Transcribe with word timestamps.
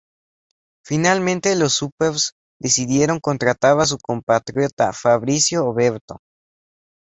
Finalmente 0.83 1.55
los 1.55 1.79
Spurs 1.79 2.33
decidieron 2.59 3.19
contratar 3.19 3.79
a 3.79 3.85
su 3.85 3.99
compatriota, 3.99 4.91
Fabricio 4.93 5.63
Oberto. 5.63 6.17